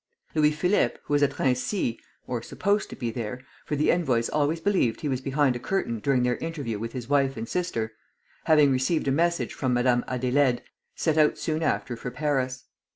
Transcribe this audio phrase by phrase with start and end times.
[0.33, 4.59] Louis Philippe, who was at Raincy (or supposed to be there, for the envoys always
[4.59, 7.93] believed he was behind a curtain during their interview with his wife and sister),
[8.45, 10.61] having received a message from Madame Adélaïde,
[10.95, 12.63] set out soon after for Paris.